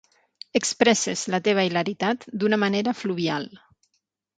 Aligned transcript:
Expresses 0.59 1.23
la 1.35 1.41
teva 1.49 1.67
hilaritat 1.69 2.29
d'una 2.39 2.63
manera 2.67 2.99
fluvial. 3.05 3.51